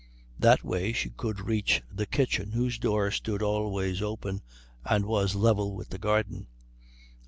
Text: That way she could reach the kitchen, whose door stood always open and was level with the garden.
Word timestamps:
That 0.39 0.63
way 0.63 0.93
she 0.93 1.11
could 1.11 1.39
reach 1.41 1.83
the 1.93 2.07
kitchen, 2.07 2.53
whose 2.53 2.79
door 2.79 3.11
stood 3.11 3.43
always 3.43 4.01
open 4.01 4.41
and 4.83 5.05
was 5.05 5.35
level 5.35 5.75
with 5.75 5.89
the 5.89 5.99
garden. 5.99 6.47